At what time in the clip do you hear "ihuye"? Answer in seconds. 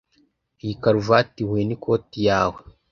1.43-1.63